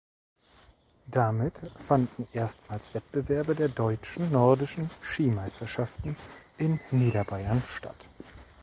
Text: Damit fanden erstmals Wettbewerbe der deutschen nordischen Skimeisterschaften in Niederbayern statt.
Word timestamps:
Damit 1.05 1.53
fanden 1.77 2.27
erstmals 2.33 2.91
Wettbewerbe 2.95 3.53
der 3.53 3.69
deutschen 3.69 4.31
nordischen 4.31 4.89
Skimeisterschaften 5.03 6.17
in 6.57 6.79
Niederbayern 6.89 7.61
statt. 7.77 8.07